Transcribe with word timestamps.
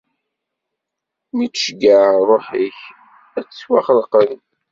Mi 1.35 1.45
d-tceyyɛeḍ 1.49 2.15
ṛṛuḥ-ik, 2.29 2.79
ad 3.37 3.43
d-ttwaxelqen. 3.45 4.37